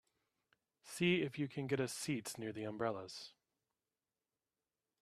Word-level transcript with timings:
See 0.81 1.21
if 1.21 1.37
you 1.37 1.47
can 1.47 1.67
get 1.67 1.79
us 1.79 1.93
seats 1.93 2.35
near 2.39 2.51
the 2.51 2.63
umbrellas. 2.63 3.33